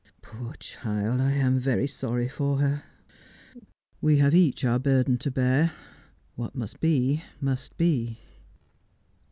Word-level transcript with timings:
'Poor 0.23 0.53
child, 0.53 1.21
I 1.21 1.33
am 1.33 1.59
very 1.59 1.85
sorry 1.85 2.27
for 2.27 2.57
her. 2.57 2.81
We 4.01 4.17
have 4.17 4.33
each 4.33 4.65
our 4.65 4.79
burden 4.79 5.19
to 5.19 5.29
bear. 5.29 5.73
What 6.33 6.55
must 6.55 6.79
be 6.79 7.23
must 7.39 7.77
be.' 7.77 8.17